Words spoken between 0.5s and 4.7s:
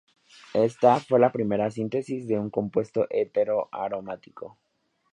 Esta, fue la primera síntesis de un compuesto hetero-aromático.